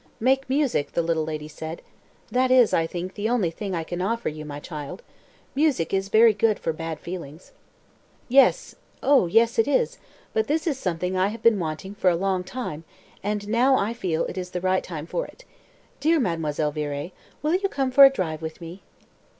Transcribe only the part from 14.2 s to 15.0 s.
it is the right